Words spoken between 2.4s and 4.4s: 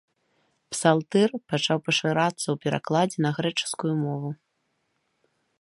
ў перакладзе на грэчаскую мову.